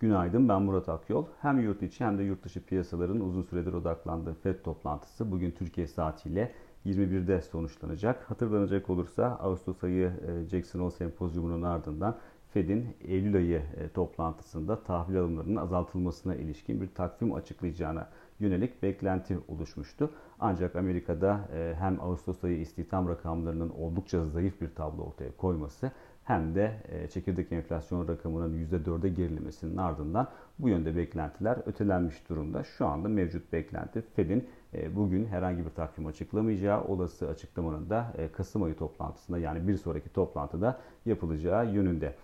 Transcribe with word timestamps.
Günaydın 0.00 0.48
ben 0.48 0.62
Murat 0.62 0.88
Akyol. 0.88 1.26
Hem 1.40 1.60
yurt 1.60 1.82
içi 1.82 2.04
hem 2.04 2.18
de 2.18 2.22
yurt 2.22 2.44
dışı 2.44 2.64
piyasaların 2.64 3.20
uzun 3.20 3.42
süredir 3.42 3.72
odaklandığı 3.72 4.34
FED 4.34 4.62
toplantısı 4.64 5.30
bugün 5.30 5.50
Türkiye 5.50 5.86
saatiyle 5.86 6.52
21'de 6.86 7.42
sonuçlanacak. 7.42 8.30
Hatırlanacak 8.30 8.90
olursa 8.90 9.24
Ağustos 9.24 9.84
ayı 9.84 10.12
e, 10.26 10.48
Jackson 10.48 10.80
Hole 10.80 10.90
sempozyumunun 10.90 11.62
ardından 11.62 12.18
Fed'in 12.52 12.96
Eylül 13.00 13.36
ayı 13.36 13.62
e, 13.76 13.88
toplantısında 13.88 14.82
tahvil 14.82 15.18
alımlarının 15.18 15.56
azaltılmasına 15.56 16.34
ilişkin 16.34 16.80
bir 16.80 16.88
takvim 16.94 17.34
açıklayacağına 17.34 18.08
yönelik 18.40 18.82
beklenti 18.82 19.38
oluşmuştu. 19.48 20.10
Ancak 20.40 20.76
Amerika'da 20.76 21.48
e, 21.54 21.74
hem 21.78 22.00
Ağustos 22.00 22.44
ayı 22.44 22.60
istihdam 22.60 23.08
rakamlarının 23.08 23.70
oldukça 23.70 24.26
zayıf 24.26 24.60
bir 24.60 24.74
tablo 24.74 25.02
ortaya 25.02 25.36
koyması 25.36 25.90
hem 26.24 26.54
de 26.54 26.82
e, 26.88 27.08
çekirdek 27.08 27.52
enflasyon 27.52 28.08
rakamının 28.08 28.66
%4'e 28.66 29.08
gerilemesinin 29.08 29.76
ardından 29.76 30.28
bu 30.58 30.68
yönde 30.68 30.96
beklentiler 30.96 31.58
ötelenmiş 31.66 32.28
durumda. 32.28 32.64
Şu 32.64 32.86
anda 32.86 33.08
mevcut 33.08 33.52
beklenti 33.52 34.02
Fed'in 34.16 34.48
bugün 34.96 35.26
herhangi 35.26 35.64
bir 35.64 35.70
takvim 35.70 36.06
açıklamayacağı, 36.06 36.84
olası 36.84 37.28
açıklamanın 37.28 37.90
da 37.90 38.12
e, 38.18 38.32
Kasım 38.32 38.62
ayı 38.62 38.76
toplantısında 38.76 39.38
yani 39.38 39.68
bir 39.68 39.76
sonraki 39.76 40.12
toplantıda 40.12 40.80
yapılacağı 41.06 41.72
yönünde. 41.72 42.14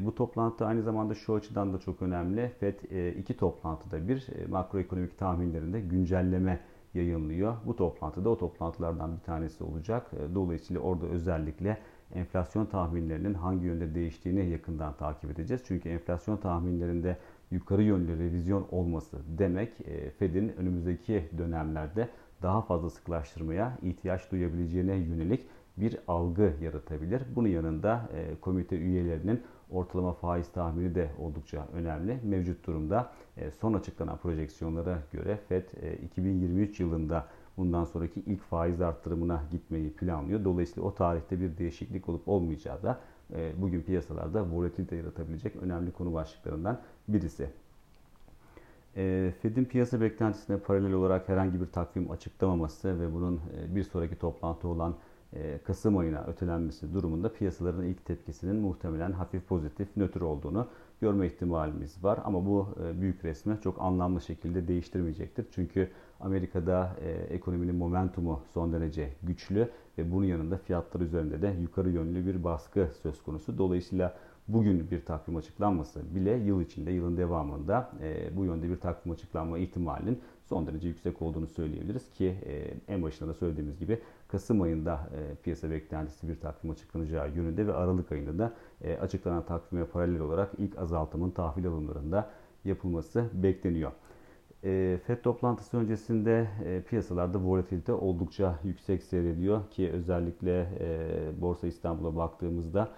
Bu 0.00 0.14
toplantı 0.14 0.66
aynı 0.66 0.82
zamanda 0.82 1.14
şu 1.14 1.34
açıdan 1.34 1.72
da 1.72 1.78
çok 1.78 2.02
önemli. 2.02 2.48
FED 2.48 2.74
iki 3.18 3.36
toplantıda 3.36 4.08
bir 4.08 4.26
makroekonomik 4.48 5.18
tahminlerinde 5.18 5.80
güncelleme 5.80 6.60
yayınlıyor. 6.94 7.56
Bu 7.66 7.76
toplantıda 7.76 8.30
o 8.30 8.38
toplantılardan 8.38 9.16
bir 9.16 9.22
tanesi 9.22 9.64
olacak. 9.64 10.10
Dolayısıyla 10.34 10.82
orada 10.82 11.06
özellikle 11.06 11.78
enflasyon 12.14 12.66
tahminlerinin 12.66 13.34
hangi 13.34 13.66
yönde 13.66 13.94
değiştiğini 13.94 14.50
yakından 14.50 14.96
takip 14.96 15.30
edeceğiz. 15.30 15.62
Çünkü 15.66 15.88
enflasyon 15.88 16.36
tahminlerinde 16.36 17.16
yukarı 17.50 17.82
yönlü 17.82 18.18
revizyon 18.18 18.66
olması 18.70 19.18
demek 19.38 19.80
e, 19.80 20.10
Fed'in 20.10 20.48
önümüzdeki 20.48 21.24
dönemlerde 21.38 22.08
daha 22.42 22.62
fazla 22.62 22.90
sıklaştırmaya 22.90 23.78
ihtiyaç 23.82 24.30
duyabileceğine 24.30 24.94
yönelik 24.94 25.46
bir 25.76 25.98
algı 26.08 26.52
yaratabilir. 26.62 27.22
Bunun 27.36 27.48
yanında 27.48 28.08
e, 28.14 28.40
komite 28.40 28.76
üyelerinin 28.76 29.42
ortalama 29.70 30.12
faiz 30.12 30.48
tahmini 30.52 30.94
de 30.94 31.10
oldukça 31.18 31.66
önemli. 31.72 32.20
Mevcut 32.24 32.66
durumda 32.66 33.12
e, 33.36 33.50
son 33.50 33.74
açıklanan 33.74 34.18
projeksiyonlara 34.18 34.98
göre 35.12 35.38
Fed 35.48 35.64
2023 36.02 36.80
yılında 36.80 37.26
bundan 37.56 37.84
sonraki 37.84 38.20
ilk 38.20 38.42
faiz 38.42 38.80
arttırımına 38.80 39.42
gitmeyi 39.50 39.92
planlıyor. 39.92 40.44
Dolayısıyla 40.44 40.88
o 40.88 40.94
tarihte 40.94 41.40
bir 41.40 41.58
değişiklik 41.58 42.08
olup 42.08 42.28
olmayacağı 42.28 42.82
da 42.82 43.00
e, 43.34 43.52
bugün 43.62 43.82
piyasalarda 43.82 44.50
volatilite 44.50 44.96
yaratabilecek 44.96 45.56
önemli 45.56 45.92
konu 45.92 46.14
başlıklarından 46.14 46.80
birisi. 47.08 47.50
E, 48.96 49.32
Fed'in 49.42 49.64
piyasa 49.64 50.00
beklentisine 50.00 50.58
paralel 50.58 50.92
olarak 50.92 51.28
herhangi 51.28 51.60
bir 51.60 51.66
takvim 51.66 52.10
açıklamaması 52.10 53.00
ve 53.00 53.14
bunun 53.14 53.36
e, 53.36 53.74
bir 53.74 53.82
sonraki 53.82 54.16
toplantı 54.18 54.68
olan 54.68 54.94
Kasım 55.64 55.98
ayına 55.98 56.24
ötelenmesi 56.26 56.94
durumunda 56.94 57.32
piyasaların 57.32 57.84
ilk 57.84 58.04
tepkisinin 58.04 58.56
muhtemelen 58.56 59.12
hafif 59.12 59.48
pozitif, 59.48 59.96
nötr 59.96 60.20
olduğunu 60.20 60.68
görme 61.00 61.26
ihtimalimiz 61.26 62.04
var. 62.04 62.20
Ama 62.24 62.46
bu 62.46 62.68
büyük 63.00 63.24
resmi 63.24 63.58
çok 63.62 63.80
anlamlı 63.80 64.20
şekilde 64.20 64.68
değiştirmeyecektir. 64.68 65.46
Çünkü 65.50 65.90
Amerika'da 66.20 66.96
e, 67.00 67.10
ekonominin 67.10 67.74
momentumu 67.74 68.42
son 68.54 68.72
derece 68.72 69.12
güçlü 69.22 69.68
ve 69.98 70.12
bunun 70.12 70.24
yanında 70.24 70.58
fiyatlar 70.58 71.00
üzerinde 71.00 71.42
de 71.42 71.56
yukarı 71.60 71.90
yönlü 71.90 72.26
bir 72.26 72.44
baskı 72.44 72.88
söz 73.02 73.22
konusu. 73.22 73.58
Dolayısıyla 73.58 74.16
bugün 74.48 74.90
bir 74.90 75.04
takvim 75.04 75.36
açıklanması 75.36 76.14
bile 76.14 76.30
yıl 76.30 76.60
içinde, 76.60 76.90
yılın 76.90 77.16
devamında 77.16 77.90
e, 78.02 78.36
bu 78.36 78.44
yönde 78.44 78.68
bir 78.68 78.80
takvim 78.80 79.12
açıklanma 79.12 79.58
ihtimalinin 79.58 80.20
son 80.48 80.66
derece 80.66 80.88
yüksek 80.88 81.22
olduğunu 81.22 81.46
söyleyebiliriz 81.46 82.10
ki 82.10 82.34
e, 82.46 82.74
en 82.88 83.02
başında 83.02 83.28
da 83.28 83.34
söylediğimiz 83.34 83.78
gibi 83.78 84.00
Kasım 84.28 84.62
ayında 84.62 85.08
e, 85.16 85.34
piyasa 85.34 85.70
beklentisi 85.70 86.28
bir 86.28 86.40
takvim 86.40 86.70
açıklanacağı 86.70 87.30
yönünde 87.30 87.66
ve 87.66 87.74
Aralık 87.74 88.12
ayında 88.12 88.38
da 88.38 88.52
e, 88.80 88.96
açıklanan 88.96 89.46
takvime 89.46 89.84
paralel 89.84 90.20
olarak 90.20 90.52
ilk 90.58 90.78
azaltımın 90.78 91.30
tahvil 91.30 91.66
alımlarında 91.66 92.30
yapılması 92.64 93.24
bekleniyor. 93.32 93.92
E, 94.64 95.00
FED 95.06 95.18
toplantısı 95.22 95.76
öncesinde 95.76 96.48
piyasalarda 96.88 97.38
volatilite 97.38 97.92
oldukça 97.92 98.58
yüksek 98.64 99.02
seyrediyor 99.02 99.70
ki 99.70 99.90
özellikle 99.90 100.66
Borsa 101.40 101.66
İstanbul'a 101.66 102.16
baktığımızda 102.16 102.88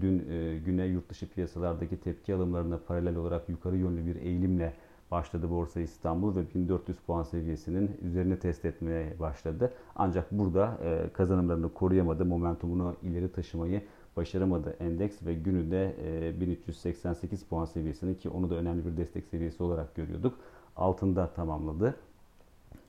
dün 0.00 0.18
güne 0.64 0.84
yurt 0.84 1.08
dışı 1.08 1.28
piyasalardaki 1.28 2.00
tepki 2.00 2.34
alımlarına 2.34 2.78
paralel 2.78 3.16
olarak 3.16 3.48
yukarı 3.48 3.76
yönlü 3.76 4.06
bir 4.06 4.16
eğilimle 4.16 4.74
başladı 5.10 5.50
Borsa 5.50 5.80
İstanbul 5.80 6.36
ve 6.36 6.54
1400 6.54 6.98
puan 6.98 7.22
seviyesinin 7.22 7.90
üzerine 8.02 8.38
test 8.38 8.64
etmeye 8.64 9.20
başladı. 9.20 9.72
Ancak 9.96 10.32
burada 10.32 10.78
e, 10.84 11.12
kazanımlarını 11.12 11.74
koruyamadı, 11.74 12.24
momentumunu 12.24 12.96
ileri 13.02 13.32
taşımayı 13.32 13.82
başaramadı 14.16 14.76
endeks 14.80 15.22
ve 15.26 15.34
günü 15.34 15.70
de 15.70 15.94
e, 16.04 16.40
1388 16.40 17.44
puan 17.44 17.64
seviyesinin 17.64 18.14
ki 18.14 18.28
onu 18.28 18.50
da 18.50 18.54
önemli 18.54 18.86
bir 18.86 18.96
destek 18.96 19.26
seviyesi 19.26 19.62
olarak 19.62 19.94
görüyorduk 19.94 20.34
altında 20.76 21.30
tamamladı. 21.34 21.94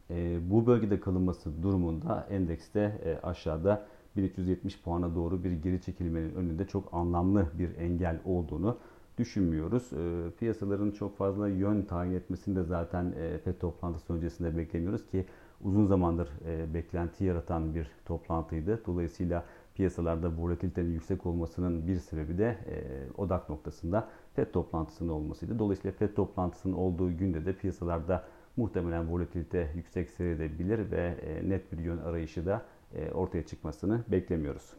E, 0.09 0.39
bu 0.51 0.65
bölgede 0.65 0.99
kalınması 0.99 1.63
durumunda 1.63 2.27
endekste 2.29 3.01
e, 3.05 3.27
aşağıda 3.27 3.85
1370 4.17 4.81
puana 4.81 5.15
doğru 5.15 5.43
bir 5.43 5.51
geri 5.51 5.81
çekilmenin 5.81 6.35
önünde 6.35 6.67
çok 6.67 6.93
anlamlı 6.93 7.47
bir 7.59 7.77
engel 7.77 8.19
olduğunu 8.25 8.77
düşünmüyoruz. 9.19 9.93
E, 9.93 10.31
piyasaların 10.39 10.91
çok 10.91 11.17
fazla 11.17 11.47
yön 11.47 11.81
tayin 11.81 12.13
etmesini 12.13 12.55
de 12.55 12.63
zaten 12.63 13.13
e, 13.17 13.37
FED 13.37 13.59
toplantısı 13.59 14.13
öncesinde 14.13 14.57
beklemiyoruz 14.57 15.07
ki 15.07 15.25
uzun 15.61 15.85
zamandır 15.85 16.29
e, 16.45 16.73
beklenti 16.73 17.23
yaratan 17.23 17.75
bir 17.75 17.91
toplantıydı. 18.05 18.81
Dolayısıyla 18.85 19.45
piyasalarda 19.75 20.37
volatilitenin 20.37 20.91
yüksek 20.91 21.25
olmasının 21.25 21.87
bir 21.87 21.95
sebebi 21.95 22.37
de 22.37 22.57
e, 22.67 23.11
odak 23.17 23.49
noktasında 23.49 24.07
FED 24.33 24.51
toplantısının 24.51 25.09
olmasıydı. 25.09 25.59
Dolayısıyla 25.59 25.97
FED 25.97 26.15
toplantısının 26.15 26.73
olduğu 26.73 27.17
günde 27.17 27.45
de 27.45 27.53
piyasalarda 27.53 28.23
muhtemelen 28.57 29.11
volatilite 29.11 29.71
yüksek 29.75 30.09
seyredebilir 30.09 30.91
ve 30.91 31.17
e, 31.21 31.49
net 31.49 31.71
bir 31.71 31.77
yön 31.77 31.97
arayışı 31.97 32.45
da 32.45 32.65
e, 32.95 33.11
ortaya 33.11 33.45
çıkmasını 33.45 34.03
beklemiyoruz. 34.07 34.73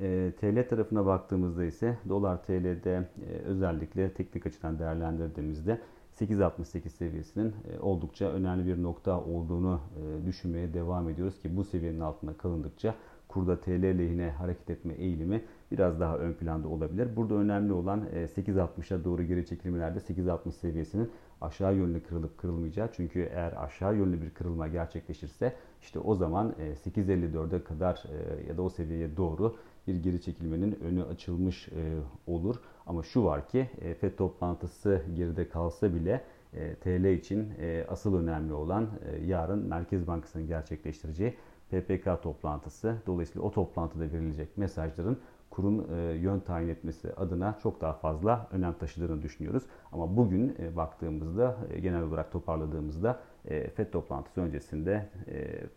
E, 0.00 0.32
TL 0.40 0.68
tarafına 0.68 1.06
baktığımızda 1.06 1.64
ise 1.64 1.98
dolar 2.08 2.42
TL'de 2.42 3.08
e, 3.30 3.32
özellikle 3.32 4.12
teknik 4.12 4.46
açıdan 4.46 4.78
değerlendirdiğimizde 4.78 5.80
8.68 6.20 6.88
seviyesinin 6.88 7.54
e, 7.72 7.80
oldukça 7.80 8.28
önemli 8.30 8.66
bir 8.66 8.82
nokta 8.82 9.20
olduğunu 9.20 9.80
e, 9.96 10.26
düşünmeye 10.26 10.74
devam 10.74 11.08
ediyoruz 11.08 11.40
ki 11.42 11.56
bu 11.56 11.64
seviyenin 11.64 12.00
altında 12.00 12.32
kalındıkça 12.32 12.94
kurda 13.28 13.60
TL 13.60 13.98
lehine 13.98 14.30
hareket 14.30 14.70
etme 14.70 14.94
eğilimi 14.94 15.42
biraz 15.70 16.00
daha 16.00 16.18
ön 16.18 16.32
planda 16.32 16.68
olabilir. 16.68 17.16
Burada 17.16 17.34
önemli 17.34 17.72
olan 17.72 18.04
8.60'a 18.14 19.00
e, 19.00 19.04
doğru 19.04 19.22
geri 19.22 19.46
çekilmelerde 19.46 19.98
8.60 19.98 20.52
seviyesinin 20.52 21.10
aşağı 21.40 21.74
yönlü 21.74 22.02
kırılıp 22.02 22.38
kırılmayacağı. 22.38 22.88
Çünkü 22.92 23.20
eğer 23.20 23.64
aşağı 23.64 23.96
yönlü 23.96 24.22
bir 24.22 24.30
kırılma 24.30 24.68
gerçekleşirse 24.68 25.52
işte 25.80 25.98
o 25.98 26.14
zaman 26.14 26.54
8.54'e 26.84 27.64
kadar 27.64 28.04
ya 28.48 28.56
da 28.56 28.62
o 28.62 28.70
seviyeye 28.70 29.16
doğru 29.16 29.56
bir 29.86 30.02
geri 30.02 30.20
çekilmenin 30.20 30.78
önü 30.84 31.04
açılmış 31.04 31.68
olur. 32.26 32.56
Ama 32.86 33.02
şu 33.02 33.24
var 33.24 33.48
ki 33.48 33.70
FED 34.00 34.16
toplantısı 34.16 35.02
geride 35.16 35.48
kalsa 35.48 35.94
bile 35.94 36.24
TL 36.80 37.04
için 37.04 37.48
asıl 37.88 38.14
önemli 38.14 38.52
olan 38.52 38.88
yarın 39.26 39.68
Merkez 39.68 40.06
Bankası'nın 40.06 40.46
gerçekleştireceği 40.46 41.34
PPK 41.70 42.22
toplantısı. 42.22 42.96
Dolayısıyla 43.06 43.48
o 43.48 43.50
toplantıda 43.50 44.12
verilecek 44.12 44.56
mesajların 44.56 45.18
kurun 45.50 45.86
e, 45.92 46.14
yön 46.14 46.40
tayin 46.40 46.68
etmesi 46.68 47.12
adına 47.14 47.58
çok 47.62 47.80
daha 47.80 47.92
fazla 47.92 48.48
önem 48.52 48.72
taşıdığını 48.72 49.22
düşünüyoruz. 49.22 49.62
Ama 49.92 50.16
bugün 50.16 50.56
e, 50.58 50.76
baktığımızda 50.76 51.56
e, 51.70 51.80
genel 51.80 52.02
olarak 52.02 52.32
toparladığımızda 52.32 53.20
FED 53.74 53.92
toplantısı 53.92 54.40
öncesinde 54.40 55.08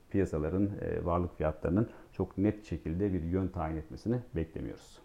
piyasaların 0.10 0.70
varlık 1.04 1.38
fiyatlarının 1.38 1.90
çok 2.12 2.38
net 2.38 2.66
şekilde 2.66 3.14
bir 3.14 3.24
yön 3.24 3.48
tayin 3.48 3.78
etmesini 3.78 4.20
beklemiyoruz. 4.36 5.00